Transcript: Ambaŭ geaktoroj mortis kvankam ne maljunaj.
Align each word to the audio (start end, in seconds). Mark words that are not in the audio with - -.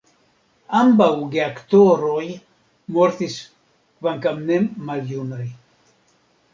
Ambaŭ 0.79 1.09
geaktoroj 1.35 2.25
mortis 2.97 3.39
kvankam 3.45 4.45
ne 4.51 4.61
maljunaj. 4.91 5.49